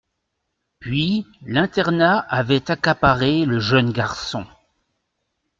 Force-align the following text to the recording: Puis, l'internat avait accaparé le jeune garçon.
Puis, 0.79 1.27
l'internat 1.43 2.17
avait 2.27 2.71
accaparé 2.71 3.45
le 3.45 3.59
jeune 3.59 3.91
garçon. 3.91 4.47